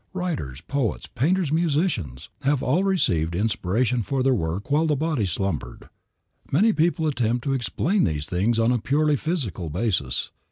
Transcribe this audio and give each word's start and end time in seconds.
Writers, 0.13 0.61
poets, 0.61 1.05
painters, 1.05 1.51
musicians, 1.51 2.29
all 2.43 2.77
have 2.77 2.85
received 2.87 3.35
inspiration 3.35 4.01
for 4.01 4.23
their 4.23 4.33
work 4.33 4.71
while 4.71 4.87
the 4.87 4.95
body 4.95 5.27
slumbered. 5.27 5.89
Many 6.51 6.73
people 6.73 7.05
attempt 7.05 7.43
to 7.43 7.53
explain 7.53 8.03
these 8.03 8.25
things 8.25 8.57
on 8.57 8.71
a 8.71 8.79
purely 8.79 9.15
physical 9.15 9.69
basis. 9.69 10.31